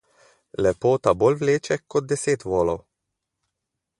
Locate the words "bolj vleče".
1.25-1.77